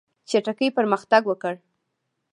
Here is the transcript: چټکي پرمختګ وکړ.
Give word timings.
چټکي 0.29 0.67
پرمختګ 0.77 1.21
وکړ. 1.27 1.53